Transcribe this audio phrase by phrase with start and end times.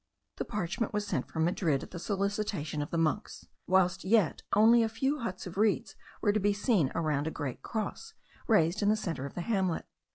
[0.37, 4.81] The parchment was sent from Madrid at the solicitation of the monks, whilst yet only
[4.81, 8.15] a few huts of reeds were to be seen around a great cross
[8.47, 9.85] raised in the centre of the hamlet.